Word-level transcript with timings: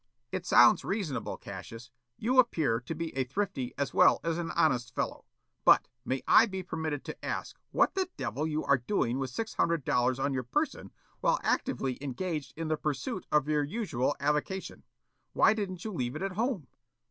"It 0.31 0.47
sounds 0.47 0.83
reasonable, 0.83 1.37
Cassius. 1.37 1.91
You 2.17 2.39
appear 2.39 2.79
to 2.79 2.95
be 2.95 3.15
a 3.15 3.23
thrifty 3.23 3.71
as 3.77 3.93
well 3.93 4.19
as 4.23 4.39
an 4.39 4.49
honest 4.55 4.95
fellow. 4.95 5.25
But, 5.63 5.87
may 6.03 6.23
I 6.27 6.47
be 6.47 6.63
permitted 6.63 7.05
to 7.05 7.23
ask 7.23 7.59
what 7.69 7.93
the 7.93 8.09
devil 8.17 8.47
you 8.47 8.65
are 8.65 8.79
doing 8.79 9.19
with 9.19 9.29
six 9.29 9.53
hundred 9.53 9.85
dollars 9.85 10.17
on 10.17 10.33
your 10.33 10.41
person 10.41 10.91
while 11.19 11.39
actively 11.43 12.03
engaged 12.03 12.55
in 12.57 12.67
the 12.67 12.77
pursuit 12.77 13.27
of 13.31 13.47
your 13.47 13.63
usual 13.63 14.15
avocation? 14.19 14.85
Why 15.33 15.53
didn't 15.53 15.85
you 15.85 15.91
leave 15.91 16.15
it 16.15 16.23
at 16.23 16.31
home?" 16.31 16.65